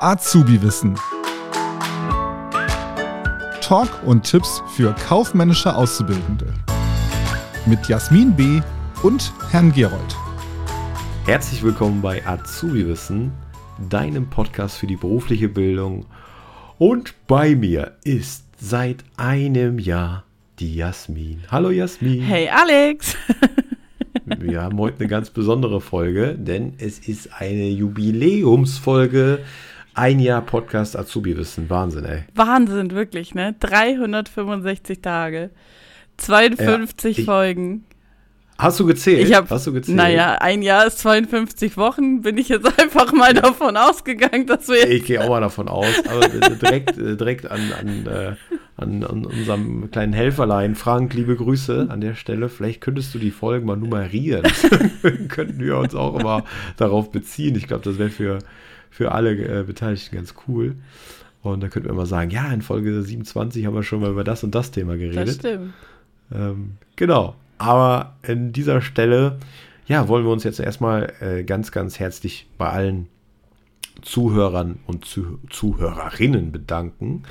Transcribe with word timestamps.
Azubi-Wissen. 0.00 0.94
Talk 3.62 3.88
und 4.04 4.24
Tipps 4.24 4.62
für 4.74 4.94
kaufmännische 4.94 5.74
Auszubildende. 5.74 6.52
Mit 7.64 7.88
Jasmin 7.88 8.36
B. 8.36 8.60
und 9.02 9.32
Herrn 9.50 9.72
Gerold. 9.72 10.16
Herzlich 11.24 11.62
willkommen 11.62 12.02
bei 12.02 12.22
Azubi-Wissen, 12.26 13.32
deinem 13.88 14.28
Podcast 14.28 14.76
für 14.76 14.86
die 14.86 14.96
berufliche 14.96 15.48
Bildung. 15.48 16.04
Und 16.76 17.14
bei 17.26 17.54
mir 17.56 17.96
ist 18.04 18.44
seit 18.58 19.02
einem 19.16 19.78
Jahr 19.78 20.24
die 20.58 20.76
Jasmin. 20.76 21.42
Hallo 21.50 21.70
Jasmin. 21.70 22.20
Hey 22.20 22.50
Alex. 22.50 23.16
Wir 24.26 24.60
haben 24.60 24.78
heute 24.78 25.00
eine 25.00 25.08
ganz 25.08 25.30
besondere 25.30 25.80
Folge, 25.80 26.34
denn 26.36 26.74
es 26.78 26.98
ist 26.98 27.30
eine 27.40 27.68
Jubiläumsfolge. 27.68 29.38
Ein 29.96 30.20
Jahr 30.20 30.42
Podcast 30.42 30.94
Azubi-Wissen. 30.94 31.70
Wahnsinn, 31.70 32.04
ey. 32.04 32.24
Wahnsinn, 32.34 32.90
wirklich, 32.90 33.34
ne? 33.34 33.54
365 33.60 35.00
Tage. 35.00 35.48
52 36.18 37.16
ja, 37.16 37.20
ich, 37.20 37.24
Folgen. 37.24 37.86
Hast 38.58 38.78
du 38.78 38.84
gezählt? 38.84 39.26
Ich 39.26 39.34
hab, 39.34 39.48
Hast 39.48 39.66
du 39.66 39.72
gezählt? 39.72 39.96
Naja, 39.96 40.34
ein 40.34 40.60
Jahr 40.60 40.86
ist 40.86 40.98
52 40.98 41.78
Wochen. 41.78 42.20
Bin 42.20 42.36
ich 42.36 42.50
jetzt 42.50 42.78
einfach 42.78 43.10
mal 43.14 43.32
davon 43.32 43.78
ausgegangen, 43.78 44.46
dass 44.46 44.68
wir. 44.68 44.86
Ich 44.86 45.06
gehe 45.06 45.24
auch 45.24 45.30
mal 45.30 45.40
davon 45.40 45.66
aus. 45.66 45.86
Aber 46.10 46.28
direkt, 46.28 46.98
äh, 46.98 47.16
direkt 47.16 47.50
an, 47.50 47.60
an, 47.80 48.06
äh, 48.06 48.34
an, 48.76 49.02
an, 49.02 49.24
unserem 49.24 49.90
kleinen 49.90 50.12
Helferlein, 50.12 50.74
Frank, 50.74 51.14
liebe 51.14 51.36
Grüße 51.36 51.86
an 51.88 52.02
der 52.02 52.16
Stelle. 52.16 52.50
Vielleicht 52.50 52.82
könntest 52.82 53.14
du 53.14 53.18
die 53.18 53.30
Folgen 53.30 53.64
mal 53.64 53.76
nummerieren. 53.76 54.42
könnten 55.28 55.58
wir 55.58 55.78
uns 55.78 55.94
auch 55.94 56.20
immer 56.20 56.44
darauf 56.76 57.10
beziehen. 57.10 57.54
Ich 57.54 57.66
glaube, 57.66 57.84
das 57.84 57.98
wäre 57.98 58.10
für, 58.10 58.40
für 58.96 59.12
alle 59.12 59.32
äh, 59.32 59.62
Beteiligten 59.62 60.16
ganz 60.16 60.34
cool. 60.48 60.74
Und 61.42 61.62
da 61.62 61.68
könnten 61.68 61.88
wir 61.88 61.94
mal 61.94 62.06
sagen, 62.06 62.30
ja, 62.30 62.50
in 62.50 62.62
Folge 62.62 63.02
27 63.02 63.66
haben 63.66 63.74
wir 63.74 63.82
schon 63.82 64.00
mal 64.00 64.10
über 64.10 64.24
das 64.24 64.42
und 64.42 64.54
das 64.54 64.70
Thema 64.70 64.96
geredet. 64.96 65.28
Das 65.28 65.34
stimmt. 65.34 65.74
Ähm, 66.34 66.78
genau. 66.96 67.36
Aber 67.58 68.16
an 68.26 68.52
dieser 68.52 68.80
Stelle, 68.80 69.38
ja, 69.86 70.08
wollen 70.08 70.24
wir 70.24 70.32
uns 70.32 70.44
jetzt 70.44 70.60
erstmal 70.60 71.12
äh, 71.20 71.44
ganz, 71.44 71.72
ganz 71.72 71.98
herzlich 71.98 72.48
bei 72.56 72.70
allen 72.70 73.08
Zuhörern 74.00 74.78
und 74.86 75.04
Zuh 75.04 75.38
Zuhörerinnen 75.50 76.52
bedanken 76.52 77.24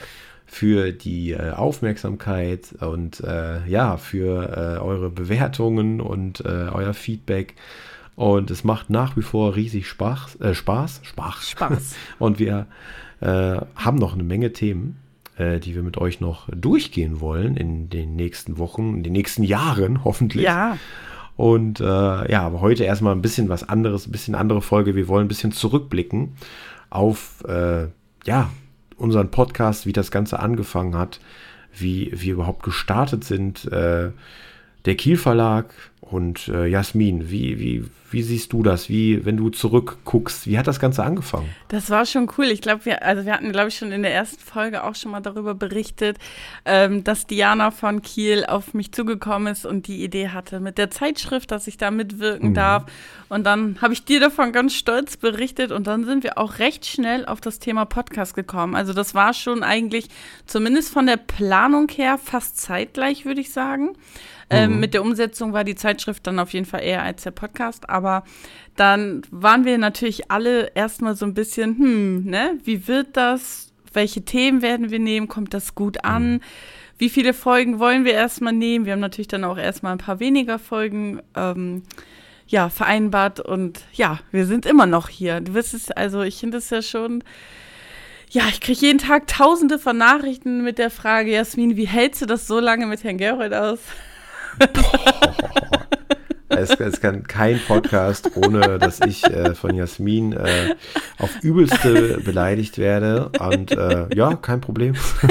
für 0.46 0.92
die 0.92 1.32
äh, 1.32 1.50
Aufmerksamkeit 1.52 2.76
und 2.80 3.22
äh, 3.22 3.68
ja, 3.68 3.98
für 3.98 4.78
äh, 4.78 4.80
eure 4.80 5.10
Bewertungen 5.10 6.00
und 6.00 6.42
äh, 6.42 6.70
euer 6.72 6.94
Feedback. 6.94 7.56
Und 8.16 8.50
es 8.50 8.64
macht 8.64 8.90
nach 8.90 9.18
wie 9.18 9.22
vor 9.22 9.56
riesig 9.56 9.88
Spaß. 9.88 10.40
Äh, 10.42 10.54
Spaß? 10.54 11.02
Spaß. 11.04 11.50
Spaß. 11.50 11.96
und 12.20 12.40
wir 12.40 12.68
haben 13.22 13.96
noch 13.96 14.14
eine 14.14 14.24
Menge 14.24 14.52
Themen 14.52 14.98
äh, 15.38 15.60
die 15.60 15.76
wir 15.76 15.84
mit 15.84 15.98
euch 15.98 16.22
noch 16.22 16.48
durchgehen 16.50 17.20
wollen 17.20 17.58
in 17.58 17.90
den 17.90 18.16
nächsten 18.16 18.58
Wochen, 18.58 18.96
in 18.96 19.04
den 19.04 19.14
nächsten 19.14 19.44
Jahren 19.44 20.04
hoffentlich. 20.06 20.46
Ja. 20.46 20.78
Und 21.36 21.82
äh, 21.82 21.84
ja, 21.84 22.44
aber 22.44 22.62
heute 22.62 22.86
erstmal 22.86 23.14
ein 23.14 23.22
bisschen 23.22 23.50
was 23.50 23.68
anderes, 23.68 24.08
ein 24.08 24.12
bisschen 24.12 24.36
andere 24.36 24.62
Folge. 24.62 24.96
Wir 24.96 25.10
wollen 25.10 25.26
ein 25.26 25.28
bisschen 25.28 25.52
zurückblicken 25.52 26.36
auf 26.90 27.44
äh, 27.46 27.88
ja, 28.26 28.50
unseren 28.96 29.32
Podcast, 29.32 29.86
wie 29.86 29.92
das 29.92 30.12
Ganze 30.12 30.40
angefangen 30.40 30.96
hat, 30.96 31.20
wie 31.74 32.10
wir 32.14 32.34
überhaupt 32.34 32.64
gestartet 32.64 33.26
sind. 33.26 33.70
Der 34.86 34.96
Kiel 34.96 35.18
Verlag 35.18 35.74
und 36.02 36.48
äh, 36.50 36.68
Jasmin, 36.68 37.32
wie, 37.32 37.60
wie, 37.60 37.86
wie 38.12 38.22
siehst 38.22 38.54
du 38.54 38.62
das? 38.62 38.88
Wie, 38.88 39.26
wenn 39.26 39.38
du 39.38 39.50
zurückguckst, 39.50 40.46
wie 40.46 40.60
hat 40.60 40.68
das 40.68 40.80
Ganze 40.80 41.04
angefangen? 41.04 41.50
Das 41.70 41.90
war 41.90 42.06
schon 42.06 42.30
cool. 42.38 42.46
Ich 42.46 42.62
glaube, 42.62 42.86
wir, 42.86 43.04
also 43.04 43.26
wir 43.26 43.34
hatten, 43.34 43.52
glaube 43.52 43.70
ich, 43.70 43.78
schon 43.78 43.92
in 43.92 44.04
der 44.04 44.14
ersten 44.14 44.40
Folge 44.40 44.84
auch 44.84 44.94
schon 44.94 45.12
mal 45.12 45.22
darüber 45.22 45.56
berichtet, 45.56 46.20
ähm, 46.64 47.04
dass 47.04 47.26
Diana 47.26 47.72
von 47.72 48.04
Kiel 48.04 48.46
auf 48.46 48.76
mich 48.76 48.92
zugekommen 48.92 49.52
ist 49.52 49.66
und 49.66 49.88
die 49.88 50.04
Idee 50.04 50.30
hatte 50.30 50.60
mit 50.60 50.78
der 50.78 50.92
Zeitschrift, 50.92 51.50
dass 51.50 51.66
ich 51.66 51.78
da 51.78 51.90
mitwirken 51.90 52.50
mhm. 52.50 52.54
darf. 52.54 52.86
Und 53.28 53.44
dann 53.44 53.82
habe 53.82 53.94
ich 53.94 54.06
dir 54.06 54.20
davon 54.20 54.52
ganz 54.52 54.76
stolz 54.76 55.18
berichtet 55.18 55.72
und 55.72 55.88
dann 55.88 56.06
sind 56.06 56.24
wir 56.24 56.38
auch 56.38 56.60
recht 56.60 56.86
schnell 56.86 57.26
auf 57.26 57.42
das 57.42 57.58
Thema 57.58 57.86
Podcast 57.86 58.36
gekommen. 58.36 58.76
Also 58.76 58.94
das 58.94 59.16
war 59.16 59.34
schon 59.34 59.64
eigentlich 59.64 60.10
zumindest 60.46 60.94
von 60.94 61.08
der 61.08 61.18
Planung 61.18 61.90
her 61.90 62.20
fast 62.24 62.58
zeitgleich, 62.62 63.26
würde 63.26 63.42
ich 63.42 63.52
sagen. 63.52 63.98
Ähm, 64.50 64.74
mhm. 64.74 64.80
mit 64.80 64.94
der 64.94 65.02
Umsetzung 65.02 65.54
war 65.54 65.64
die 65.64 65.76
Zeitschrift 65.76 66.28
dann 66.28 66.40
auf 66.40 66.54
jeden 66.54 66.66
Fall 66.66 66.84
eher 66.84 67.02
als 67.02 67.24
der 67.24 67.32
Podcast, 67.32 67.90
aber 67.90 68.24
dann 68.76 69.24
waren 69.32 69.66
wir 69.66 69.78
natürlich 69.78 70.30
alle 70.30 70.72
erstmal 70.76 71.16
so 71.16 71.26
ein 71.26 71.34
bisschen, 71.34 71.78
hm, 71.78 72.26
ne, 72.26 72.58
wie 72.64 72.88
wird 72.88 73.18
das? 73.18 73.72
Welche 73.94 74.24
Themen 74.24 74.62
werden 74.62 74.92
wir 74.92 75.00
nehmen? 75.00 75.28
Kommt 75.28 75.54
das 75.54 75.74
gut 75.74 76.04
an? 76.04 76.34
Mhm. 76.34 76.42
Wie 76.98 77.10
viele 77.10 77.34
Folgen 77.34 77.80
wollen 77.80 78.06
wir 78.06 78.14
erstmal 78.14 78.54
nehmen? 78.54 78.86
Wir 78.86 78.94
haben 78.94 79.00
natürlich 79.00 79.28
dann 79.28 79.44
auch 79.46 79.58
erstmal 79.58 79.94
ein 79.94 80.00
paar 80.00 80.20
weniger 80.20 80.60
Folgen 80.60 81.22
ähm, 81.36 81.84
ja, 82.48 82.70
vereinbart 82.70 83.40
und 83.40 83.82
ja, 83.94 84.20
wir 84.32 84.46
sind 84.46 84.66
immer 84.66 84.86
noch 84.86 85.10
hier. 85.10 85.42
Du 85.42 85.54
wirst 85.54 85.74
es, 85.74 85.92
also 85.92 86.22
ich 86.22 86.38
finde 86.38 86.58
es 86.58 86.70
ja 86.70 86.82
schon 86.82 87.24
ja, 88.30 88.48
ich 88.50 88.60
kriege 88.60 88.80
jeden 88.82 89.00
Tag 89.00 89.28
tausende 89.28 89.80
von 89.80 89.98
Nachrichten 89.98 90.64
mit 90.64 90.78
der 90.78 90.90
Frage, 90.90 91.32
Jasmin, 91.32 91.78
wie 91.78 91.88
hältst 91.88 92.22
du 92.22 92.26
das 92.26 92.48
so 92.48 92.60
lange 92.60 92.86
mit 92.86 93.04
Herrn 93.04 93.18
Gerold 93.18 93.54
aus? 93.54 93.80
Es, 96.58 96.70
es, 96.80 97.02
kann 97.02 97.24
kein 97.24 97.60
Podcast, 97.68 98.32
ohne 98.36 98.80
dass 98.80 99.00
ich 99.02 99.24
äh, 99.26 99.56
von 99.56 99.76
Jasmin 99.76 100.34
äh, 100.34 100.76
auf 101.18 101.30
übelste 101.42 102.22
beleidigt 102.24 102.78
werde. 102.78 103.30
Und 103.40 103.72
äh, 103.72 104.08
ja, 104.16 104.36
kein 104.36 104.62
Problem. 104.62 104.96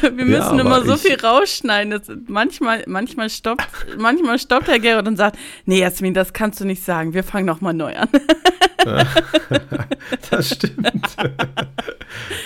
Wir 0.00 0.24
müssen 0.24 0.56
ja, 0.56 0.60
immer 0.60 0.84
so 0.84 0.96
viel 0.96 1.18
rausschneiden. 1.20 1.90
Das, 1.90 2.10
manchmal, 2.26 2.84
manchmal, 2.86 3.28
stoppt, 3.30 3.66
manchmal 3.98 4.38
stoppt 4.38 4.68
Herr 4.68 4.78
Gerard 4.78 5.08
und 5.08 5.16
sagt, 5.16 5.36
nee, 5.64 5.80
Jasmin, 5.80 6.14
das 6.14 6.32
kannst 6.32 6.60
du 6.60 6.64
nicht 6.64 6.84
sagen. 6.84 7.14
Wir 7.14 7.24
fangen 7.24 7.46
nochmal 7.46 7.74
neu 7.74 7.94
an. 7.96 8.08
das 10.30 10.50
stimmt. 10.50 11.16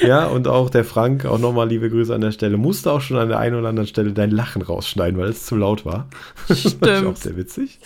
Ja, 0.07 0.27
und 0.27 0.49
auch 0.49 0.71
der 0.71 0.85
Frank, 0.85 1.25
auch 1.25 1.39
nochmal 1.39 1.69
liebe 1.69 1.91
Grüße 1.91 2.15
an 2.15 2.21
der 2.21 2.33
Stelle, 2.33 2.57
musste 2.57 2.93
auch 2.93 3.01
schon 3.01 3.17
an 3.17 3.29
der 3.29 3.39
einen 3.39 3.57
oder 3.57 3.69
anderen 3.69 3.87
Stelle 3.87 4.13
dein 4.13 4.31
Lachen 4.31 4.63
rausschneiden, 4.63 5.19
weil 5.19 5.29
es 5.29 5.47
zu 5.47 5.57
laut 5.57 5.85
war. 5.85 6.09
Stimmt. 6.45 6.87
das 6.87 7.01
ist 7.01 7.07
auch 7.07 7.17
sehr 7.17 7.37
witzig. 7.37 7.79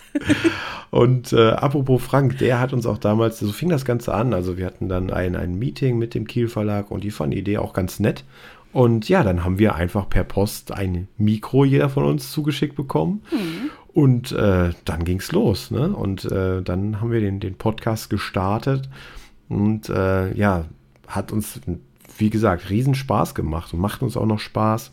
Und 0.90 1.32
äh, 1.32 1.50
apropos 1.50 2.02
Frank, 2.02 2.38
der 2.38 2.60
hat 2.60 2.72
uns 2.72 2.86
auch 2.86 2.98
damals, 2.98 3.38
so 3.38 3.52
fing 3.52 3.68
das 3.68 3.84
Ganze 3.84 4.14
an, 4.14 4.34
also 4.34 4.56
wir 4.56 4.66
hatten 4.66 4.88
dann 4.88 5.10
ein, 5.10 5.36
ein 5.36 5.58
Meeting 5.58 5.98
mit 5.98 6.14
dem 6.14 6.26
Kiel 6.26 6.48
Verlag 6.48 6.90
und 6.90 7.04
die 7.04 7.10
fanden 7.10 7.32
die 7.32 7.38
Idee 7.38 7.58
auch 7.58 7.72
ganz 7.72 8.00
nett. 8.00 8.24
Und 8.72 9.08
ja, 9.08 9.22
dann 9.22 9.42
haben 9.42 9.58
wir 9.58 9.74
einfach 9.74 10.08
per 10.08 10.24
Post 10.24 10.72
ein 10.72 11.08
Mikro 11.16 11.64
jeder 11.64 11.88
von 11.88 12.04
uns 12.04 12.30
zugeschickt 12.30 12.76
bekommen. 12.76 13.22
Mhm. 13.32 13.70
Und 13.94 14.32
äh, 14.32 14.72
dann 14.84 15.04
ging 15.04 15.20
es 15.20 15.32
los. 15.32 15.70
Ne? 15.70 15.88
Und 15.88 16.26
äh, 16.26 16.60
dann 16.60 17.00
haben 17.00 17.10
wir 17.10 17.20
den, 17.20 17.40
den 17.40 17.54
Podcast 17.54 18.10
gestartet. 18.10 18.90
Und 19.48 19.88
äh, 19.88 20.30
ja, 20.34 20.66
hat 21.06 21.32
uns, 21.32 21.60
wie 22.18 22.30
gesagt, 22.30 22.70
riesen 22.70 22.94
Spaß 22.94 23.34
gemacht 23.34 23.72
und 23.72 23.80
macht 23.80 24.02
uns 24.02 24.16
auch 24.16 24.26
noch 24.26 24.40
Spaß. 24.40 24.92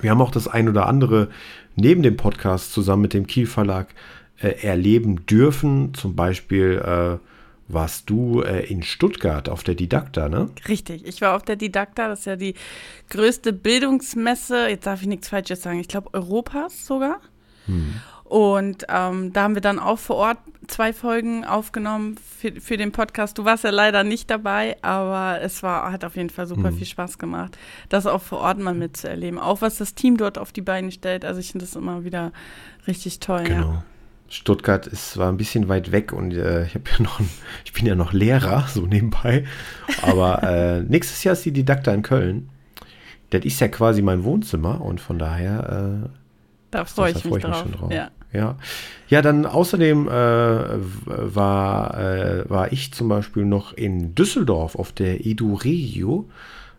Wir 0.00 0.10
haben 0.10 0.20
auch 0.20 0.30
das 0.30 0.48
ein 0.48 0.68
oder 0.68 0.86
andere 0.86 1.28
neben 1.74 2.02
dem 2.02 2.16
Podcast 2.16 2.72
zusammen 2.72 3.02
mit 3.02 3.14
dem 3.14 3.26
Kiel 3.26 3.46
Verlag 3.46 3.94
äh, 4.38 4.48
erleben 4.62 5.26
dürfen. 5.26 5.94
Zum 5.94 6.14
Beispiel 6.14 6.82
äh, 6.84 7.18
warst 7.68 8.08
du 8.10 8.42
äh, 8.42 8.66
in 8.66 8.82
Stuttgart 8.82 9.48
auf 9.48 9.62
der 9.62 9.74
Didakta, 9.74 10.28
ne? 10.28 10.50
Richtig, 10.68 11.04
ich 11.06 11.20
war 11.20 11.34
auf 11.34 11.42
der 11.42 11.56
Didakta, 11.56 12.08
das 12.08 12.20
ist 12.20 12.24
ja 12.26 12.36
die 12.36 12.54
größte 13.10 13.52
Bildungsmesse, 13.52 14.68
jetzt 14.68 14.86
darf 14.86 15.02
ich 15.02 15.08
nichts 15.08 15.28
Falsches 15.28 15.62
sagen, 15.62 15.80
ich 15.80 15.88
glaube 15.88 16.12
Europas 16.14 16.86
sogar. 16.86 17.20
Hm. 17.66 17.94
Und 18.28 18.86
ähm, 18.88 19.32
da 19.32 19.44
haben 19.44 19.54
wir 19.54 19.62
dann 19.62 19.78
auch 19.78 19.98
vor 19.98 20.16
Ort 20.16 20.38
zwei 20.66 20.92
Folgen 20.92 21.44
aufgenommen 21.44 22.16
für, 22.16 22.60
für 22.60 22.76
den 22.76 22.90
Podcast. 22.90 23.38
Du 23.38 23.44
warst 23.44 23.62
ja 23.62 23.70
leider 23.70 24.02
nicht 24.02 24.30
dabei, 24.30 24.76
aber 24.82 25.40
es 25.40 25.62
war, 25.62 25.92
hat 25.92 26.04
auf 26.04 26.16
jeden 26.16 26.30
Fall 26.30 26.46
super 26.46 26.70
hm. 26.70 26.76
viel 26.76 26.86
Spaß 26.86 27.18
gemacht, 27.18 27.56
das 27.88 28.06
auch 28.06 28.22
vor 28.22 28.38
Ort 28.38 28.58
mal 28.58 28.74
mitzuerleben. 28.74 29.38
Auch 29.38 29.62
was 29.62 29.76
das 29.76 29.94
Team 29.94 30.16
dort 30.16 30.38
auf 30.38 30.52
die 30.52 30.60
Beine 30.60 30.90
stellt. 30.90 31.24
Also 31.24 31.40
ich 31.40 31.52
finde 31.52 31.66
das 31.66 31.76
immer 31.76 32.04
wieder 32.04 32.32
richtig 32.86 33.20
toll. 33.20 33.44
Genau. 33.44 33.72
Ja. 33.72 33.84
Stuttgart 34.28 34.88
ist 34.88 35.16
war 35.18 35.28
ein 35.28 35.36
bisschen 35.36 35.68
weit 35.68 35.92
weg 35.92 36.12
und 36.12 36.32
äh, 36.34 36.64
ich 36.66 36.74
ja 36.74 36.80
noch, 36.98 37.20
ich 37.64 37.72
bin 37.72 37.86
ja 37.86 37.94
noch 37.94 38.12
Lehrer 38.12 38.66
so 38.68 38.86
nebenbei. 38.86 39.44
Aber 40.02 40.42
äh, 40.42 40.80
nächstes 40.88 41.22
Jahr 41.22 41.34
ist 41.34 41.44
die 41.44 41.52
Didakta 41.52 41.92
in 41.92 42.02
Köln. 42.02 42.48
Das 43.30 43.44
ist 43.44 43.60
ja 43.60 43.68
quasi 43.68 44.02
mein 44.02 44.24
Wohnzimmer 44.24 44.80
und 44.80 45.00
von 45.00 45.18
daher. 45.18 46.02
Äh, 46.04 46.08
da 46.70 46.84
freue 46.84 47.12
ich, 47.12 47.18
freu 47.18 47.28
ich, 47.28 47.34
mich 47.34 47.44
drauf. 47.44 47.62
schon 47.62 47.72
drauf. 47.72 47.92
Ja. 47.92 48.10
Ja, 48.36 48.56
ja 49.08 49.22
dann 49.22 49.46
außerdem 49.46 50.08
äh, 50.08 50.10
war, 50.10 51.98
äh, 51.98 52.48
war 52.48 52.72
ich 52.72 52.92
zum 52.92 53.08
Beispiel 53.08 53.44
noch 53.44 53.72
in 53.72 54.14
Düsseldorf 54.14 54.76
auf 54.76 54.92
der 54.92 55.26
EduRegio, 55.26 56.28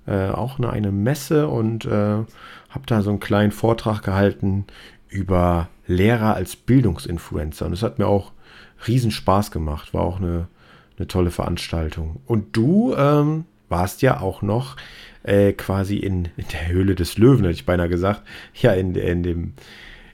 äh, 0.05 0.29
auch 0.29 0.59
eine, 0.59 0.69
eine 0.69 0.91
Messe 0.91 1.47
und 1.47 1.85
äh, 1.85 1.89
habe 1.89 2.85
da 2.85 3.01
so 3.01 3.09
einen 3.09 3.19
kleinen 3.19 3.51
Vortrag 3.51 4.03
gehalten 4.03 4.65
über 5.09 5.69
Lehrer 5.87 6.35
als 6.35 6.55
Bildungsinfluencer. 6.55 7.65
Und 7.65 7.73
es 7.73 7.83
hat 7.83 7.99
mir 7.99 8.07
auch 8.07 8.31
riesen 8.87 9.11
Spaß 9.11 9.51
gemacht. 9.51 9.93
War 9.93 10.01
auch 10.01 10.17
eine 10.17 10.47
eine 10.97 11.07
tolle 11.07 11.31
Veranstaltung. 11.31 12.21
Und 12.25 12.55
du 12.55 12.95
ähm, 12.95 13.45
warst 13.69 14.01
ja 14.01 14.19
auch 14.19 14.41
noch 14.41 14.77
äh, 15.23 15.53
quasi 15.53 15.97
in, 15.97 16.29
in, 16.37 16.47
der 16.51 16.67
Höhle 16.69 16.95
des 16.95 17.17
Löwen, 17.17 17.43
hätte 17.45 17.55
ich 17.55 17.65
beinahe 17.65 17.89
gesagt. 17.89 18.23
Ja, 18.55 18.73
in, 18.73 18.95
in 18.95 19.23
dem 19.23 19.53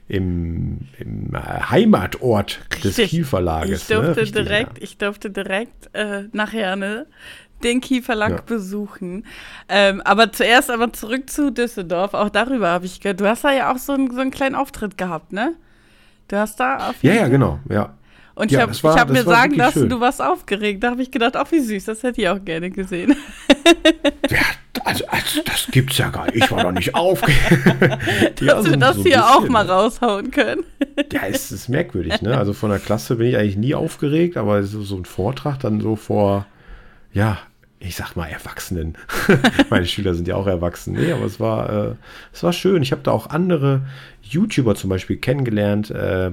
im, 0.08 0.80
im 0.98 1.32
Heimatort 1.34 2.60
des 2.82 2.96
Kielverlages. 2.96 3.82
Ich 3.82 3.96
durfte 3.96 4.24
ne? 4.24 4.30
Direkt, 4.30 4.78
ja. 4.78 4.84
ich 4.84 4.98
durfte 4.98 5.30
direkt 5.30 5.94
äh, 5.94 6.24
nachher 6.32 6.76
ne, 6.76 7.06
den 7.62 7.80
Kieferlack 7.80 8.30
ja. 8.30 8.40
besuchen. 8.44 9.26
Ähm, 9.68 10.02
aber 10.02 10.32
zuerst 10.32 10.70
aber 10.70 10.92
zurück 10.92 11.30
zu 11.30 11.50
Düsseldorf. 11.50 12.14
Auch 12.14 12.28
darüber 12.28 12.68
habe 12.68 12.86
ich 12.86 13.00
gehört. 13.00 13.20
Du 13.20 13.26
hast 13.26 13.44
da 13.44 13.52
ja 13.52 13.72
auch 13.72 13.78
so, 13.78 13.94
ein, 13.94 14.10
so 14.10 14.20
einen 14.20 14.30
kleinen 14.30 14.54
Auftritt 14.54 14.98
gehabt, 14.98 15.32
ne? 15.32 15.54
Du 16.28 16.36
hast 16.36 16.60
da 16.60 16.90
auf 16.90 17.02
Ja, 17.02 17.14
ja, 17.14 17.28
genau, 17.28 17.60
ja. 17.68 17.94
Und 18.34 18.50
ich 18.50 18.58
ja, 18.58 18.62
habe 18.62 18.72
hab 18.72 19.10
mir 19.10 19.22
sagen 19.22 19.54
lassen, 19.54 19.80
schön. 19.80 19.88
du 19.88 20.00
warst 20.00 20.20
aufgeregt. 20.20 20.82
Da 20.82 20.90
habe 20.90 21.02
ich 21.02 21.12
gedacht, 21.12 21.36
ach 21.36 21.50
wie 21.52 21.60
süß, 21.60 21.84
das 21.84 22.02
hätte 22.02 22.20
ich 22.20 22.28
auch 22.28 22.44
gerne 22.44 22.70
gesehen. 22.70 23.14
Ja, 24.28 24.38
also, 25.02 25.06
also 25.08 25.40
das 25.44 25.68
gibt's 25.70 25.98
ja 25.98 26.10
gar 26.10 26.26
nicht. 26.26 26.36
Ich 26.36 26.50
war 26.50 26.62
doch 26.62 26.72
nicht 26.72 26.94
aufgeregt. 26.94 27.66
Dass 28.40 28.64
ja, 28.64 28.70
wir 28.70 28.76
das 28.76 28.96
so 28.96 29.02
hier 29.02 29.16
bisschen, 29.16 29.22
auch 29.22 29.48
mal 29.48 29.68
raushauen 29.68 30.30
können. 30.30 30.64
Ja, 31.12 31.22
es 31.28 31.52
ist 31.52 31.68
merkwürdig, 31.68 32.22
ne? 32.22 32.36
Also 32.36 32.52
von 32.52 32.70
der 32.70 32.78
Klasse 32.78 33.16
bin 33.16 33.28
ich 33.28 33.36
eigentlich 33.36 33.56
nie 33.56 33.74
aufgeregt, 33.74 34.36
aber 34.36 34.62
so, 34.62 34.82
so 34.82 34.96
ein 34.96 35.04
Vortrag 35.04 35.58
dann 35.60 35.80
so 35.80 35.96
vor, 35.96 36.46
ja, 37.12 37.38
ich 37.80 37.96
sag 37.96 38.16
mal 38.16 38.26
Erwachsenen. 38.26 38.96
Meine 39.70 39.86
Schüler 39.86 40.14
sind 40.14 40.26
ja 40.26 40.36
auch 40.36 40.46
erwachsen. 40.46 40.94
Nee, 40.94 41.12
aber 41.12 41.24
es 41.26 41.38
war, 41.38 41.70
äh, 41.70 41.94
es 42.32 42.42
war 42.42 42.52
schön. 42.52 42.82
Ich 42.82 42.92
habe 42.92 43.02
da 43.02 43.10
auch 43.10 43.30
andere 43.30 43.82
YouTuber 44.22 44.74
zum 44.74 44.90
Beispiel 44.90 45.16
kennengelernt. 45.16 45.90
Äh, 45.90 46.30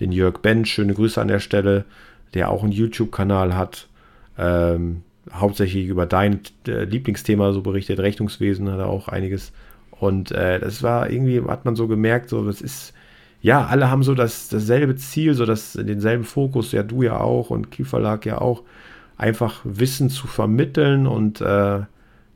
den 0.00 0.12
Jörg 0.12 0.38
Bench, 0.38 0.68
schöne 0.70 0.94
Grüße 0.94 1.20
an 1.20 1.28
der 1.28 1.40
Stelle, 1.40 1.84
der 2.34 2.50
auch 2.50 2.62
einen 2.62 2.72
YouTube-Kanal 2.72 3.56
hat. 3.56 3.88
Ähm, 4.38 5.02
hauptsächlich 5.32 5.86
über 5.86 6.06
dein 6.06 6.40
äh, 6.66 6.84
Lieblingsthema 6.84 7.52
so 7.52 7.62
berichtet. 7.62 7.98
Rechnungswesen 7.98 8.70
hat 8.70 8.78
er 8.78 8.88
auch 8.88 9.08
einiges. 9.08 9.52
Und 9.90 10.32
äh, 10.32 10.60
das 10.60 10.82
war 10.82 11.10
irgendwie, 11.10 11.42
hat 11.42 11.64
man 11.64 11.76
so 11.76 11.88
gemerkt, 11.88 12.28
so, 12.28 12.44
das 12.44 12.60
ist, 12.60 12.92
ja, 13.40 13.66
alle 13.66 13.90
haben 13.90 14.02
so 14.02 14.14
das, 14.14 14.48
dasselbe 14.48 14.96
Ziel, 14.96 15.34
so 15.34 15.46
das, 15.46 15.72
denselben 15.72 16.24
Fokus, 16.24 16.72
ja, 16.72 16.82
du 16.82 17.02
ja 17.02 17.20
auch 17.20 17.50
und 17.50 17.70
Kieferlag 17.70 18.26
ja 18.26 18.38
auch 18.38 18.62
einfach 19.16 19.60
Wissen 19.64 20.10
zu 20.10 20.26
vermitteln 20.26 21.06
und 21.06 21.40
äh, 21.40 21.80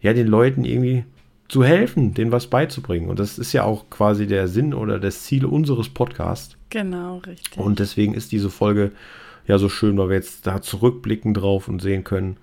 ja, 0.01 0.13
den 0.15 0.27
Leuten 0.27 0.65
irgendwie 0.65 1.05
zu 1.49 1.65
helfen, 1.65 2.15
denen 2.15 2.33
was 2.33 2.47
beizubringen. 2.47 3.11
Und 3.11 3.19
das 3.19 3.39
ist 3.39 3.53
ja 3.53 3.65
auch 3.65 3.91
quasi 3.91 4.27
der 4.27 4.49
Sinn 4.49 4.73
oder 4.73 4.99
das 4.99 5.25
Ziel 5.25 5.45
unseres 5.45 5.89
Podcasts. 5.89 6.57
Genau, 6.71 7.19
richtig. 7.19 7.59
Und 7.59 7.81
deswegen 7.81 8.15
ist 8.15 8.33
diese 8.33 8.51
Folge 8.51 8.93
ja 9.47 9.59
so 9.59 9.69
schön, 9.69 9.99
weil 9.99 10.09
wir 10.09 10.17
jetzt 10.17 10.47
da 10.47 10.63
zurückblicken 10.63 11.35
drauf 11.35 11.69
und 11.69 11.83
sehen 11.83 12.05
können, 12.05 12.37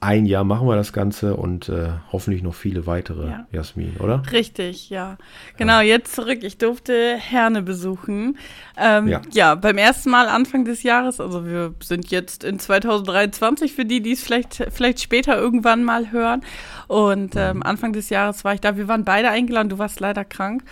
ein 0.00 0.26
Jahr 0.26 0.44
machen 0.44 0.68
wir 0.68 0.76
das 0.76 0.92
Ganze 0.92 1.36
und 1.36 1.68
äh, 1.70 1.88
hoffentlich 2.12 2.42
noch 2.42 2.54
viele 2.54 2.86
weitere, 2.86 3.28
ja. 3.28 3.46
Jasmin, 3.50 3.96
oder? 3.98 4.22
Richtig, 4.30 4.90
ja. 4.90 5.16
Genau, 5.56 5.80
ja. 5.80 5.82
jetzt 5.82 6.14
zurück. 6.14 6.40
Ich 6.42 6.58
durfte 6.58 7.16
Herne 7.16 7.62
besuchen. 7.62 8.36
Ähm, 8.76 9.08
ja. 9.08 9.22
ja. 9.32 9.54
beim 9.54 9.78
ersten 9.78 10.10
Mal 10.10 10.28
Anfang 10.28 10.66
des 10.66 10.82
Jahres, 10.82 11.18
also 11.18 11.46
wir 11.46 11.74
sind 11.82 12.10
jetzt 12.10 12.44
in 12.44 12.58
2023 12.58 13.72
für 13.72 13.86
die, 13.86 14.02
die 14.02 14.12
es 14.12 14.22
vielleicht, 14.22 14.66
vielleicht 14.70 15.00
später 15.00 15.38
irgendwann 15.38 15.82
mal 15.82 16.12
hören. 16.12 16.42
Und 16.88 17.34
mhm. 17.34 17.40
ähm, 17.40 17.62
Anfang 17.62 17.94
des 17.94 18.10
Jahres 18.10 18.44
war 18.44 18.52
ich 18.52 18.60
da. 18.60 18.76
Wir 18.76 18.88
waren 18.88 19.04
beide 19.04 19.30
eingeladen, 19.30 19.70
du 19.70 19.78
warst 19.78 20.00
leider 20.00 20.24
krank. 20.24 20.62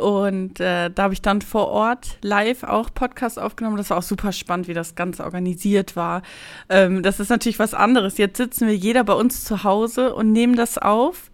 Und 0.00 0.60
äh, 0.60 0.90
da 0.90 1.04
habe 1.04 1.14
ich 1.14 1.20
dann 1.20 1.42
vor 1.42 1.68
Ort 1.68 2.18
live 2.22 2.64
auch 2.64 2.88
Podcast 2.92 3.38
aufgenommen. 3.38 3.76
Das 3.76 3.90
war 3.90 3.98
auch 3.98 4.02
super 4.02 4.32
spannend, 4.32 4.66
wie 4.66 4.74
das 4.74 4.94
Ganze 4.94 5.24
organisiert 5.24 5.94
war. 5.94 6.22
Ähm, 6.68 7.02
das 7.02 7.20
ist 7.20 7.28
natürlich 7.28 7.58
was 7.58 7.74
anderes. 7.74 8.16
Jetzt 8.16 8.38
sitzen 8.38 8.66
wir 8.66 8.74
jeder 8.74 9.04
bei 9.04 9.12
uns 9.12 9.44
zu 9.44 9.62
Hause 9.62 10.14
und 10.14 10.32
nehmen 10.32 10.56
das 10.56 10.78
auf. 10.78 11.29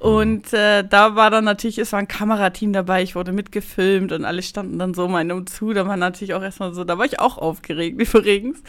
Und 0.00 0.54
äh, 0.54 0.82
da 0.82 1.14
war 1.14 1.30
dann 1.30 1.44
natürlich, 1.44 1.76
es 1.76 1.92
war 1.92 1.98
ein 1.98 2.08
Kamerateam 2.08 2.72
dabei, 2.72 3.02
ich 3.02 3.14
wurde 3.14 3.32
mitgefilmt 3.32 4.12
und 4.12 4.24
alle 4.24 4.42
standen 4.42 4.78
dann 4.78 4.94
so 4.94 5.08
meinem 5.08 5.46
zu. 5.46 5.74
Da 5.74 5.86
war 5.86 5.98
natürlich 5.98 6.32
auch 6.32 6.40
erstmal 6.42 6.72
so, 6.72 6.84
da 6.84 6.96
war 6.96 7.04
ich 7.04 7.20
auch 7.20 7.36
aufgeregt 7.36 8.00
übrigens. 8.14 8.62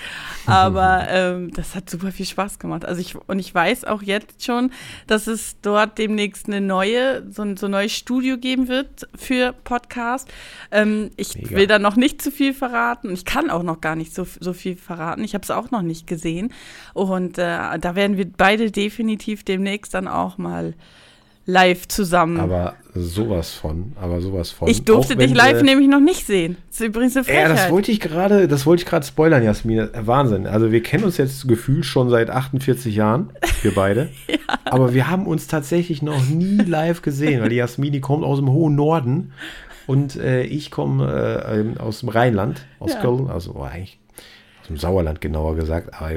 Aber 0.46 1.06
ähm, 1.10 1.50
das 1.54 1.74
hat 1.74 1.90
super 1.90 2.12
viel 2.12 2.26
Spaß 2.26 2.60
gemacht. 2.60 2.84
Also 2.84 3.00
ich, 3.00 3.16
und 3.16 3.40
ich 3.40 3.56
weiß 3.56 3.86
auch 3.86 4.02
jetzt 4.04 4.44
schon, 4.44 4.74
dass 5.08 5.28
es 5.28 5.56
dort 5.62 5.98
demnächst 5.98 6.48
eine 6.48 6.60
neue, 6.60 7.24
so 7.32 7.44
ein 7.44 7.56
so 7.56 7.68
ein 7.68 7.72
neues 7.72 7.94
Studio 7.94 8.38
geben 8.38 8.68
wird 8.68 9.08
für 9.16 9.54
Podcast. 9.54 10.28
Ähm, 10.70 11.12
ich 11.16 11.36
Mega. 11.36 11.52
will 11.52 11.68
da 11.68 11.80
noch 11.80 11.96
nicht 11.96 12.22
zu 12.22 12.30
viel 12.30 12.54
verraten. 12.54 13.10
Ich 13.10 13.24
kann 13.24 13.50
auch 13.50 13.64
noch 13.64 13.80
gar 13.80 13.96
nicht 13.96 14.14
so, 14.14 14.28
so 14.42 14.52
viel 14.52 14.76
verraten. 14.76 15.24
Ich 15.24 15.34
habe 15.34 15.44
es 15.44 15.52
auch 15.52 15.72
noch 15.72 15.82
nicht 15.82 16.08
gesehen. 16.08 16.52
Und 16.94 17.38
äh, 17.38 17.80
da 17.80 17.96
werden 17.96 18.18
wir 18.18 18.30
beide 18.30 18.70
definitiv 18.70 19.46
demnächst 19.46 19.94
dann 19.94 20.10
auch 20.10 20.38
mal 20.38 20.74
live 21.46 21.88
zusammen. 21.88 22.40
Aber 22.40 22.76
sowas 22.94 23.54
von, 23.54 23.94
aber 24.00 24.22
sowas 24.22 24.52
von. 24.52 24.68
Ich 24.68 24.84
durfte 24.84 25.16
dich 25.16 25.34
live 25.34 25.62
äh, 25.62 25.64
nämlich 25.64 25.88
noch 25.88 26.00
nicht 26.00 26.26
sehen. 26.26 26.58
Das 26.70 26.82
ist 26.82 26.88
übrigens 26.88 27.16
eine 27.16 27.24
Frechheit. 27.24 27.50
Ja, 27.50 27.56
das 27.56 27.72
wollte 27.72 27.92
ich 27.92 28.00
gerade, 28.00 28.48
das 28.48 28.66
wollte 28.66 28.84
ich 28.84 28.90
gerade 28.90 29.06
spoilern, 29.06 29.44
Jasmin. 29.44 29.90
Wahnsinn. 29.94 30.48
Also 30.48 30.72
wir 30.72 30.84
kennen 30.84 31.04
uns 31.04 31.18
jetzt 31.18 31.48
gefühlt 31.48 31.86
schon 31.86 32.10
seit 32.10 32.30
48 32.30 32.94
Jahren, 32.94 33.32
wir 33.62 33.74
beide. 33.74 34.10
ja. 34.28 34.38
Aber 34.66 34.94
wir 34.94 35.10
haben 35.10 35.26
uns 35.26 35.48
tatsächlich 35.48 36.02
noch 36.02 36.28
nie 36.28 36.58
live 36.58 37.02
gesehen, 37.02 37.42
weil 37.42 37.50
die 37.50 37.56
Jasmin, 37.56 37.92
die 37.92 38.02
kommt 38.02 38.24
aus 38.24 38.40
dem 38.40 38.50
hohen 38.50 38.76
Norden 38.76 39.34
und 39.88 40.16
äh, 40.18 40.44
ich 40.44 40.72
komme 40.72 41.12
äh, 41.48 41.60
ähm, 41.60 41.78
aus 41.78 42.02
dem 42.02 42.10
Rheinland, 42.10 42.66
aus 42.80 42.94
ja. 42.94 43.02
Köln, 43.02 43.30
also 43.30 43.62
eigentlich 43.62 44.00
aus 44.62 44.68
dem 44.68 44.78
Sauerland 44.78 45.22
genauer 45.22 45.56
gesagt, 45.56 45.94
aber 45.94 46.12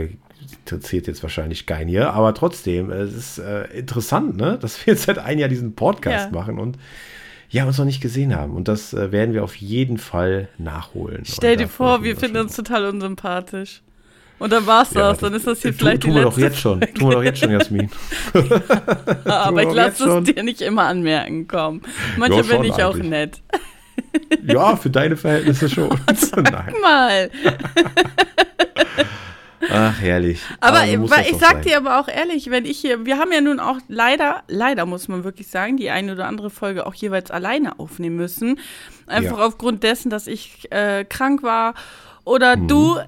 interessiert 0.44 1.06
jetzt 1.06 1.22
wahrscheinlich 1.22 1.66
keinen 1.66 1.88
hier, 1.88 2.12
aber 2.12 2.34
trotzdem, 2.34 2.90
es 2.90 3.14
ist 3.14 3.38
äh, 3.38 3.64
interessant, 3.78 4.36
ne, 4.36 4.58
dass 4.62 4.84
wir 4.84 4.94
jetzt 4.94 5.04
seit 5.04 5.18
einem 5.18 5.40
Jahr 5.40 5.48
diesen 5.48 5.74
Podcast 5.74 6.32
ja. 6.32 6.38
machen 6.38 6.58
und 6.58 6.78
ja, 7.50 7.64
uns 7.64 7.78
noch 7.78 7.84
nicht 7.84 8.00
gesehen 8.00 8.34
haben. 8.34 8.54
Und 8.54 8.66
das 8.66 8.94
äh, 8.94 9.12
werden 9.12 9.32
wir 9.32 9.44
auf 9.44 9.54
jeden 9.56 9.98
Fall 9.98 10.48
nachholen. 10.58 11.22
Stell 11.24 11.56
dir 11.56 11.68
vor, 11.68 12.02
wir 12.02 12.16
finden 12.16 12.38
uns 12.38 12.56
total 12.56 12.86
unsympathisch. 12.86 13.82
Und 14.40 14.52
dann 14.52 14.66
war's 14.66 14.92
ja, 14.92 15.10
das, 15.10 15.18
dann 15.18 15.32
ist 15.34 15.46
das 15.46 15.62
hier 15.62 15.70
tu, 15.70 15.78
vielleicht 15.78 16.02
tun 16.02 16.10
die 16.10 16.16
wir 16.16 16.22
doch 16.22 16.36
jetzt 16.36 16.58
schon, 16.58 16.80
tun 16.94 17.10
wir 17.10 17.14
doch 17.16 17.22
jetzt 17.22 17.38
schon, 17.38 17.50
Jasmin. 17.50 17.90
ja, 19.24 19.36
aber 19.42 19.62
ich 19.62 19.72
lasse 19.72 20.18
es 20.18 20.24
dir 20.24 20.42
nicht 20.42 20.60
immer 20.60 20.84
anmerken, 20.84 21.46
komm. 21.46 21.82
Manchmal 22.16 22.44
ja, 22.44 22.56
bin 22.56 22.64
ich 22.64 22.82
auch 22.82 22.96
nett. 22.96 23.40
ja, 24.44 24.74
für 24.74 24.90
deine 24.90 25.16
Verhältnisse 25.16 25.68
schon. 25.68 25.96
Sag 26.14 26.50
mal. 26.82 27.30
Ach, 29.70 30.00
herrlich. 30.00 30.40
Aber, 30.60 30.80
aber 30.80 31.20
ich 31.28 31.36
sag 31.36 31.52
sein. 31.52 31.62
dir 31.62 31.76
aber 31.76 32.00
auch 32.00 32.08
ehrlich, 32.08 32.50
wenn 32.50 32.64
ich 32.64 32.78
hier, 32.78 33.06
wir 33.06 33.18
haben 33.18 33.32
ja 33.32 33.40
nun 33.40 33.60
auch 33.60 33.78
leider, 33.88 34.42
leider 34.48 34.86
muss 34.86 35.08
man 35.08 35.24
wirklich 35.24 35.48
sagen, 35.48 35.76
die 35.76 35.90
eine 35.90 36.12
oder 36.12 36.26
andere 36.26 36.50
Folge 36.50 36.86
auch 36.86 36.94
jeweils 36.94 37.30
alleine 37.30 37.78
aufnehmen 37.78 38.16
müssen. 38.16 38.58
Einfach 39.06 39.38
ja. 39.38 39.46
aufgrund 39.46 39.82
dessen, 39.82 40.10
dass 40.10 40.26
ich 40.26 40.70
äh, 40.72 41.04
krank 41.04 41.42
war 41.42 41.74
oder 42.24 42.56
mhm. 42.56 42.68
du 42.68 42.98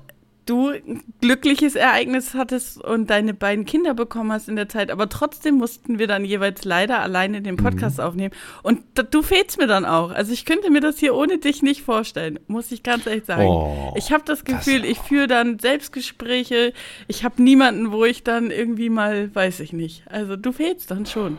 du 0.46 0.68
ein 0.68 1.02
glückliches 1.20 1.74
Ereignis 1.74 2.34
hattest 2.34 2.82
und 2.82 3.10
deine 3.10 3.34
beiden 3.34 3.64
Kinder 3.64 3.94
bekommen 3.94 4.32
hast 4.32 4.48
in 4.48 4.56
der 4.56 4.68
Zeit, 4.68 4.90
aber 4.90 5.08
trotzdem 5.08 5.56
mussten 5.56 5.98
wir 5.98 6.06
dann 6.06 6.24
jeweils 6.24 6.64
leider 6.64 7.00
alleine 7.00 7.42
den 7.42 7.56
Podcast 7.56 7.98
mhm. 7.98 8.04
aufnehmen. 8.04 8.34
Und 8.62 8.80
du 9.10 9.22
fehlst 9.22 9.58
mir 9.58 9.66
dann 9.66 9.84
auch. 9.84 10.12
Also 10.12 10.32
ich 10.32 10.44
könnte 10.44 10.70
mir 10.70 10.80
das 10.80 10.98
hier 10.98 11.14
ohne 11.14 11.38
dich 11.38 11.62
nicht 11.62 11.82
vorstellen, 11.82 12.38
muss 12.46 12.70
ich 12.72 12.82
ganz 12.82 13.06
ehrlich 13.06 13.24
sagen. 13.24 13.46
Oh, 13.46 13.92
ich 13.96 14.12
habe 14.12 14.22
das 14.24 14.44
Gefühl, 14.44 14.80
das, 14.80 14.90
ich 14.90 14.98
führe 14.98 15.26
dann 15.26 15.58
Selbstgespräche. 15.58 16.72
Ich 17.08 17.24
habe 17.24 17.42
niemanden, 17.42 17.90
wo 17.90 18.04
ich 18.04 18.22
dann 18.22 18.50
irgendwie 18.50 18.88
mal, 18.88 19.34
weiß 19.34 19.60
ich 19.60 19.72
nicht. 19.72 20.04
Also 20.08 20.36
du 20.36 20.52
fehlst 20.52 20.90
dann 20.90 21.06
schon. 21.06 21.38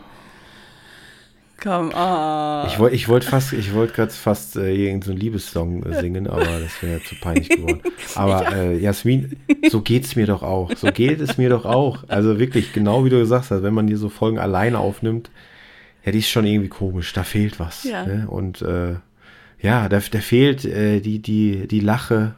Komm, 1.60 1.92
ah. 1.92 2.66
Ich 2.68 2.78
wollte 2.78 2.94
ich 2.94 3.08
wollt 3.08 3.24
fast, 3.24 3.52
ich 3.52 3.74
wollte 3.74 3.92
gerade 3.92 4.12
fast 4.12 4.54
äh, 4.54 4.72
irgendeinen 4.72 5.02
so 5.02 5.12
Liebessong 5.12 5.82
äh, 5.82 6.00
singen, 6.00 6.28
aber 6.28 6.44
das 6.44 6.80
wäre 6.82 7.02
zu 7.02 7.16
peinlich 7.16 7.48
geworden. 7.48 7.80
Aber 8.14 8.52
äh, 8.52 8.78
Jasmin, 8.78 9.36
so 9.68 9.80
geht's 9.80 10.14
mir 10.14 10.26
doch 10.26 10.44
auch. 10.44 10.70
So 10.76 10.92
geht 10.92 11.20
es 11.20 11.36
mir 11.36 11.48
doch 11.48 11.64
auch. 11.64 12.04
Also 12.06 12.38
wirklich, 12.38 12.72
genau 12.72 13.04
wie 13.04 13.10
du 13.10 13.18
gesagt 13.18 13.50
hast, 13.50 13.62
wenn 13.64 13.74
man 13.74 13.88
hier 13.88 13.98
so 13.98 14.08
Folgen 14.08 14.38
alleine 14.38 14.78
aufnimmt, 14.78 15.30
ja, 16.04 16.12
die 16.12 16.20
ist 16.20 16.28
schon 16.28 16.46
irgendwie 16.46 16.68
komisch. 16.68 17.12
Da 17.12 17.24
fehlt 17.24 17.58
was. 17.58 17.82
Ja. 17.82 18.06
Ne? 18.06 18.26
Und 18.28 18.62
äh, 18.62 18.94
ja, 19.60 19.88
da, 19.88 19.98
da 19.98 20.18
fehlt 20.20 20.64
äh, 20.64 21.00
die, 21.00 21.18
die, 21.18 21.66
die 21.66 21.80
Lache 21.80 22.36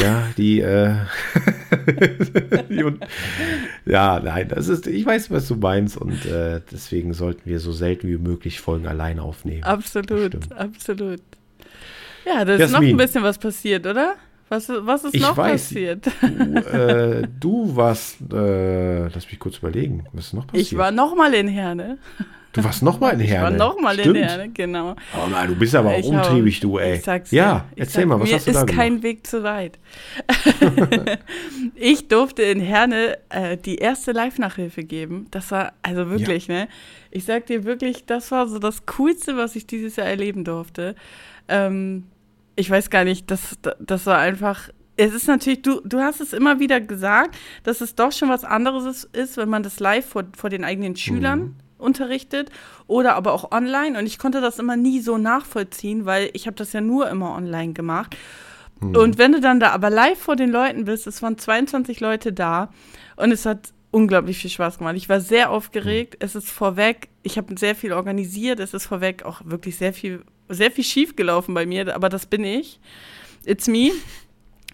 ja, 0.00 0.28
die, 0.36 0.60
äh, 0.60 0.94
die 2.68 2.84
und, 2.84 3.04
ja, 3.84 4.20
nein, 4.20 4.48
das 4.48 4.68
ist, 4.68 4.86
ich 4.86 5.04
weiß, 5.06 5.30
was 5.30 5.48
du 5.48 5.56
meinst 5.56 5.96
und 5.96 6.26
äh, 6.26 6.60
deswegen 6.70 7.12
sollten 7.14 7.42
wir 7.44 7.60
so 7.60 7.72
selten 7.72 8.08
wie 8.08 8.18
möglich 8.18 8.60
Folgen 8.60 8.86
alleine 8.86 9.22
aufnehmen. 9.22 9.64
Absolut, 9.64 10.52
absolut. 10.52 11.20
Ja, 12.26 12.44
da 12.44 12.54
ist 12.54 12.60
Jasmin. 12.60 12.80
noch 12.80 12.88
ein 12.88 12.96
bisschen 12.96 13.22
was 13.22 13.38
passiert, 13.38 13.86
oder? 13.86 14.16
Was, 14.48 14.68
was 14.68 15.04
ist 15.04 15.14
Ich 15.14 15.22
noch 15.22 15.36
weiß. 15.36 15.50
passiert? 15.70 16.06
Du, 16.22 16.54
äh, 16.60 17.26
du 17.40 17.74
warst, 17.74 18.18
äh, 18.32 19.08
lass 19.08 19.26
mich 19.26 19.38
kurz 19.40 19.58
überlegen, 19.58 20.04
was 20.12 20.26
ist 20.26 20.32
noch 20.34 20.46
passiert? 20.46 20.66
Ich 20.72 20.76
war 20.78 20.92
nochmal 20.92 21.34
in 21.34 21.48
Herne. 21.48 21.98
du 22.52 22.62
warst 22.62 22.80
noch 22.84 23.00
mal 23.00 23.14
in 23.14 23.20
Ich 23.22 23.30
Herne. 23.30 23.58
war 23.58 23.68
nochmal 23.68 23.98
in. 23.98 24.14
Herne, 24.14 24.48
genau. 24.50 24.94
Oh 25.16 25.26
nein, 25.28 25.48
du 25.48 25.56
bist 25.56 25.74
aber 25.74 25.90
auch 25.90 25.98
Ich 25.98 26.06
umtriebig, 26.06 26.60
du, 26.60 26.78
ey. 26.78 26.94
Ich 26.96 27.02
sag's 27.02 27.30
dir. 27.30 27.36
ja, 27.36 27.64
Ich 27.74 27.80
erzähl 27.80 28.02
sag, 28.02 28.08
mal, 28.08 28.20
was 28.20 28.32
hast 28.32 28.46
du 28.46 28.52
da 28.52 28.60
ist 28.60 28.66
gemacht? 28.68 28.80
kein 28.84 29.02
Weg 29.02 29.26
zu 29.26 29.42
weit. 29.42 29.78
ich 31.74 32.08
durfte 32.08 32.42
in 32.42 32.60
Herne 32.60 33.18
äh, 33.30 33.56
die 33.56 33.76
erste 33.76 34.12
Live-Nachhilfe 34.12 34.84
geben. 34.84 35.26
Das 35.30 35.50
war, 35.50 35.72
also 35.82 36.08
wirklich, 36.10 36.48
ne? 36.48 36.68
Ich 37.10 37.24
sag 37.24 37.46
dir 37.46 37.64
wirklich, 37.64 38.06
das 38.06 38.30
war 38.30 38.46
so 38.46 38.58
das 38.58 38.86
Coolste, 38.86 39.36
was 39.36 39.56
ich 39.56 39.66
dieses 39.66 39.96
Jahr 39.96 40.06
erleben 40.06 40.44
durfte. 40.44 40.94
Ähm, 41.48 42.04
ich 42.56 42.70
weiß 42.70 42.90
gar 42.90 43.04
nicht, 43.04 43.30
das, 43.30 43.58
das 43.78 44.06
war 44.06 44.18
einfach. 44.18 44.68
Es 44.98 45.12
ist 45.12 45.28
natürlich, 45.28 45.60
du, 45.60 45.82
du 45.84 46.00
hast 46.00 46.22
es 46.22 46.32
immer 46.32 46.58
wieder 46.58 46.80
gesagt, 46.80 47.36
dass 47.64 47.82
es 47.82 47.94
doch 47.94 48.12
schon 48.12 48.30
was 48.30 48.44
anderes 48.44 48.84
ist, 48.84 49.16
ist 49.16 49.36
wenn 49.36 49.50
man 49.50 49.62
das 49.62 49.78
live 49.78 50.06
vor, 50.06 50.24
vor 50.34 50.48
den 50.48 50.64
eigenen 50.64 50.96
Schülern 50.96 51.56
unterrichtet 51.76 52.50
oder 52.86 53.14
aber 53.14 53.34
auch 53.34 53.52
online. 53.52 53.98
Und 53.98 54.06
ich 54.06 54.18
konnte 54.18 54.40
das 54.40 54.58
immer 54.58 54.76
nie 54.76 55.00
so 55.00 55.18
nachvollziehen, 55.18 56.06
weil 56.06 56.30
ich 56.32 56.46
habe 56.46 56.56
das 56.56 56.72
ja 56.72 56.80
nur 56.80 57.10
immer 57.10 57.34
online 57.34 57.74
gemacht. 57.74 58.16
Und 58.80 59.16
wenn 59.16 59.32
du 59.32 59.40
dann 59.40 59.58
da 59.58 59.70
aber 59.70 59.88
live 59.88 60.18
vor 60.18 60.36
den 60.36 60.50
Leuten 60.50 60.84
bist, 60.84 61.06
es 61.06 61.22
waren 61.22 61.38
22 61.38 62.00
Leute 62.00 62.32
da 62.32 62.70
und 63.16 63.32
es 63.32 63.46
hat 63.46 63.72
unglaublich 63.90 64.38
viel 64.38 64.50
Spaß 64.50 64.78
gemacht. 64.78 64.96
Ich 64.96 65.08
war 65.08 65.20
sehr 65.20 65.50
aufgeregt. 65.50 66.16
Es 66.20 66.34
ist 66.34 66.50
vorweg, 66.50 67.08
ich 67.22 67.38
habe 67.38 67.58
sehr 67.58 67.74
viel 67.74 67.94
organisiert. 67.94 68.60
Es 68.60 68.74
ist 68.74 68.84
vorweg 68.84 69.24
auch 69.24 69.40
wirklich 69.44 69.78
sehr 69.78 69.94
viel, 69.94 70.24
sehr 70.48 70.70
viel 70.70 70.84
schief 70.84 71.16
gelaufen 71.16 71.54
bei 71.54 71.66
mir, 71.66 71.94
aber 71.94 72.08
das 72.08 72.26
bin 72.26 72.44
ich. 72.44 72.78
It's 73.44 73.66
me. 73.68 73.92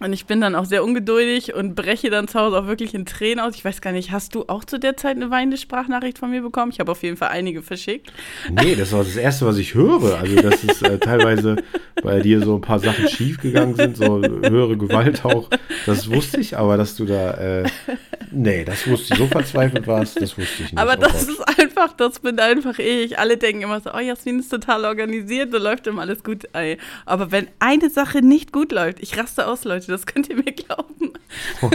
Und 0.01 0.11
ich 0.11 0.25
bin 0.25 0.41
dann 0.41 0.55
auch 0.55 0.65
sehr 0.65 0.83
ungeduldig 0.83 1.53
und 1.53 1.75
breche 1.75 2.09
dann 2.09 2.27
zu 2.27 2.39
Hause 2.39 2.57
auch 2.57 2.65
wirklich 2.67 2.93
in 2.95 3.05
Tränen 3.05 3.39
aus. 3.39 3.55
Ich 3.55 3.63
weiß 3.63 3.79
gar 3.79 3.91
nicht, 3.93 4.11
hast 4.11 4.33
du 4.35 4.43
auch 4.47 4.65
zu 4.65 4.79
der 4.79 4.97
Zeit 4.97 5.15
eine 5.17 5.29
weinende 5.29 5.55
Sprachnachricht 5.55 6.17
von 6.17 6.31
mir 6.31 6.41
bekommen? 6.41 6.71
Ich 6.71 6.79
habe 6.79 6.91
auf 6.91 7.03
jeden 7.03 7.15
Fall 7.15 7.29
einige 7.29 7.61
verschickt. 7.61 8.11
Nee, 8.49 8.75
das 8.75 8.91
war 8.91 9.03
das 9.03 9.15
Erste, 9.15 9.45
was 9.45 9.57
ich 9.57 9.75
höre. 9.75 10.17
Also, 10.19 10.35
dass 10.41 10.63
es 10.63 10.81
äh, 10.81 10.97
teilweise 10.97 11.57
bei 12.01 12.19
dir 12.21 12.41
so 12.43 12.55
ein 12.55 12.61
paar 12.61 12.79
Sachen 12.79 13.07
schief 13.07 13.39
gegangen 13.39 13.75
sind, 13.75 13.95
so 13.95 14.19
höhere 14.21 14.75
Gewalt 14.77 15.23
auch. 15.23 15.49
Das 15.85 16.09
wusste 16.11 16.41
ich, 16.41 16.57
aber 16.57 16.75
dass 16.75 16.95
du 16.95 17.05
da, 17.05 17.35
äh, 17.35 17.63
nee, 18.31 18.65
das 18.65 18.87
wusste 18.87 19.13
ich, 19.13 19.19
so 19.19 19.27
verzweifelt 19.27 19.85
warst, 19.85 20.19
das 20.19 20.37
wusste 20.37 20.63
ich 20.63 20.71
nicht. 20.71 20.77
Aber 20.77 20.93
Oh 20.97 21.01
das 21.01 21.27
Gott. 21.27 21.29
ist 21.29 21.59
einfach, 21.59 21.93
das 21.93 22.19
bin 22.19 22.39
einfach 22.39 22.79
ich. 22.79 23.19
Alle 23.19 23.37
denken 23.37 23.61
immer 23.61 23.79
so, 23.79 23.91
oh, 23.93 23.99
Jasmin 23.99 24.39
ist 24.39 24.49
total 24.49 24.85
organisiert, 24.85 25.53
da 25.53 25.59
läuft 25.59 25.85
immer 25.87 26.01
alles 26.01 26.23
gut. 26.23 26.45
Ey. 26.53 26.77
Aber 27.05 27.31
wenn 27.31 27.47
eine 27.59 27.89
Sache 27.91 28.21
nicht 28.21 28.51
gut 28.51 28.71
läuft, 28.71 28.99
ich 29.01 29.17
raste 29.17 29.47
aus, 29.47 29.63
Leute, 29.63 29.82
das 29.91 30.05
könnt 30.05 30.29
ihr 30.29 30.35
mir 30.35 30.51
glauben. 30.51 31.13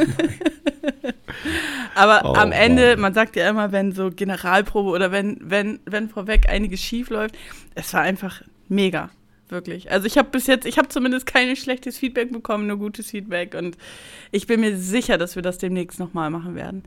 Aber 1.94 2.22
Oh, 2.24 2.34
am 2.34 2.52
Ende, 2.52 2.96
man 2.96 3.14
sagt 3.14 3.36
ja 3.36 3.48
immer, 3.48 3.72
wenn 3.72 3.92
so 3.92 4.10
Generalprobe 4.10 4.90
oder 4.90 5.10
wenn, 5.10 5.38
wenn, 5.40 5.80
wenn 5.84 6.08
vorweg 6.08 6.48
einiges 6.48 6.80
schief 6.80 7.10
läuft, 7.10 7.36
es 7.74 7.92
war 7.92 8.02
einfach 8.02 8.42
mega. 8.68 9.10
Wirklich. 9.48 9.90
Also 9.90 10.06
ich 10.06 10.18
habe 10.18 10.28
bis 10.28 10.46
jetzt, 10.46 10.66
ich 10.66 10.76
habe 10.76 10.88
zumindest 10.88 11.26
kein 11.26 11.56
schlechtes 11.56 11.96
Feedback 11.96 12.30
bekommen, 12.30 12.66
nur 12.66 12.76
gutes 12.76 13.10
Feedback 13.10 13.54
und 13.54 13.78
ich 14.30 14.46
bin 14.46 14.60
mir 14.60 14.76
sicher, 14.76 15.16
dass 15.16 15.36
wir 15.36 15.42
das 15.42 15.56
demnächst 15.58 15.98
nochmal 15.98 16.28
machen 16.28 16.54
werden. 16.54 16.84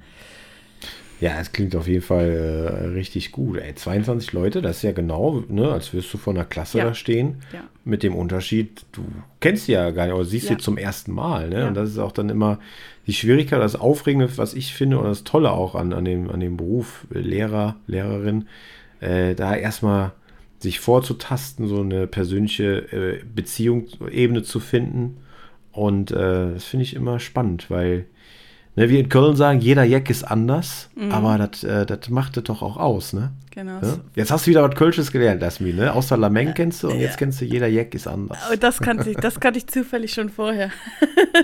Ja, 1.21 1.39
es 1.39 1.51
klingt 1.51 1.75
auf 1.75 1.87
jeden 1.87 2.01
Fall 2.01 2.29
äh, 2.29 2.85
richtig 2.87 3.31
gut. 3.31 3.57
Ey, 3.59 3.73
22 3.75 4.33
Leute, 4.33 4.61
das 4.61 4.77
ist 4.77 4.81
ja 4.83 4.91
genau, 4.91 5.43
ne, 5.47 5.71
als 5.71 5.93
wirst 5.93 6.11
du 6.13 6.17
vor 6.17 6.33
einer 6.33 6.45
Klasse 6.45 6.79
Ja. 6.79 6.85
da 6.85 6.93
stehen. 6.95 7.35
Ja. 7.53 7.59
Mit 7.85 8.01
dem 8.03 8.15
Unterschied, 8.15 8.81
du 8.91 9.03
kennst 9.39 9.65
sie 9.67 9.73
ja 9.73 9.91
gar 9.91 10.05
nicht, 10.05 10.13
aber 10.13 10.25
siehst 10.25 10.49
Ja. 10.49 10.55
sie 10.55 10.61
zum 10.63 10.77
ersten 10.77 11.13
Mal. 11.13 11.49
Ne? 11.49 11.59
Ja. 11.59 11.67
Und 11.67 11.75
das 11.75 11.89
ist 11.91 11.99
auch 11.99 12.11
dann 12.11 12.29
immer 12.29 12.59
die 13.07 13.13
Schwierigkeit, 13.13 13.61
das 13.61 13.75
Aufregende, 13.75 14.35
was 14.37 14.53
ich 14.55 14.73
finde 14.73 14.97
und 14.97 15.05
das 15.05 15.23
Tolle 15.23 15.51
auch 15.51 15.75
an, 15.75 15.93
an, 15.93 16.05
dem, 16.05 16.29
an 16.29 16.39
dem 16.39 16.57
Beruf 16.57 17.05
Lehrer, 17.11 17.75
Lehrerin, 17.87 18.47
äh, 18.99 19.35
da 19.35 19.55
erstmal 19.55 20.11
sich 20.59 20.79
vorzutasten, 20.79 21.67
so 21.67 21.81
eine 21.81 22.05
persönliche 22.07 22.91
äh, 22.91 23.19
Beziehungsebene 23.35 24.43
zu 24.43 24.59
finden. 24.59 25.17
Und 25.71 26.11
äh, 26.11 26.53
das 26.53 26.65
finde 26.65 26.83
ich 26.83 26.95
immer 26.95 27.19
spannend, 27.19 27.69
weil 27.69 28.05
ne, 28.81 28.89
wir 28.89 28.99
in 28.99 29.09
Köln 29.09 29.35
sagen, 29.35 29.59
jeder 29.59 29.83
Jack 29.83 30.09
ist 30.09 30.23
anders, 30.23 30.89
aber 31.09 31.37
das 31.37 31.63
äh, 31.63 31.85
das 31.85 32.09
macht 32.09 32.37
es 32.37 32.43
doch 32.43 32.61
auch 32.61 32.77
aus, 32.77 33.13
ne? 33.13 33.31
Genau. 33.51 33.79
Ja? 33.81 33.97
Jetzt 34.15 34.31
hast 34.31 34.47
du 34.47 34.51
wieder 34.51 34.63
was 34.63 34.75
Kölsches 34.75 35.11
gelernt, 35.11 35.41
Jasmin, 35.41 35.75
ne? 35.75 35.93
Außer 35.93 36.15
Lameng 36.17 36.53
kennst 36.53 36.83
du 36.83 36.89
und 36.89 36.99
jetzt 36.99 37.17
kennst 37.17 37.41
du, 37.41 37.45
jeder 37.45 37.67
Jack 37.67 37.93
ist 37.93 38.07
anders. 38.07 38.37
Oh, 38.51 38.55
das 38.57 38.79
kannte 38.79 39.09
ich, 39.09 39.17
das 39.17 39.39
kannte 39.39 39.59
ich 39.59 39.67
zufällig 39.67 40.13
schon 40.13 40.29
vorher. 40.29 40.71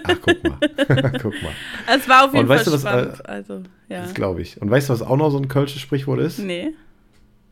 Ach, 0.04 0.16
guck 0.22 0.44
mal. 0.44 0.58
guck 1.22 1.34
mal. 1.44 1.52
Es 1.94 2.08
war 2.08 2.26
auf 2.26 2.34
jeden 2.34 2.46
Und 2.46 2.48
Fall 2.48 2.58
weißt 2.58 2.68
du, 2.68 2.72
was, 2.72 2.82
spannend. 2.82 3.20
äh, 3.20 3.28
also, 3.28 3.54
ja. 3.90 4.02
Das 4.04 4.14
glaube 4.14 4.42
ich. 4.42 4.62
Und 4.62 4.72
weißt 4.72 4.90
du, 4.90 4.94
was 4.94 5.02
auch 5.02 5.18
noch 5.18 5.30
so 5.30 5.38
ein 5.38 5.48
Kölsches 5.48 5.82
Sprichwort 5.82 6.20
ist? 6.22 6.40
Nee. 6.40 6.74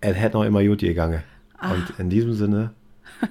Es 0.01 0.15
hätte 0.15 0.38
noch 0.38 0.46
immer 0.46 0.63
gut 0.63 0.80
gegangen. 0.80 1.24
Ah. 1.58 1.74
Und 1.74 2.00
in 2.00 2.10
diesem 2.10 2.34
Sinne, 2.34 2.72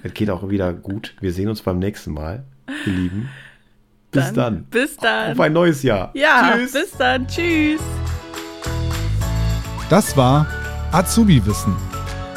es 0.02 0.12
geht 0.12 0.30
auch 0.30 0.48
wieder 0.50 0.72
gut. 0.72 1.14
Wir 1.20 1.32
sehen 1.32 1.48
uns 1.48 1.62
beim 1.62 1.78
nächsten 1.78 2.12
Mal, 2.12 2.44
ihr 2.86 2.92
Lieben. 2.92 3.28
Bis 4.14 4.32
dann. 4.32 4.64
Bis 4.64 4.96
dann. 4.96 5.32
Auf 5.32 5.40
ein 5.40 5.52
neues 5.52 5.82
Jahr. 5.82 6.10
ja, 6.14 6.52
Tschüss. 6.56 6.72
bis 6.72 6.90
dann. 6.96 7.26
Tschüss. 7.26 7.80
Das 9.90 10.16
war 10.16 10.46
Azubi 10.92 11.44
Wissen, 11.44 11.76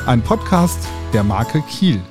ein 0.05 0.21
Podcast 0.21 0.79
der 1.13 1.23
Marke 1.23 1.61
Kiel. 1.69 2.01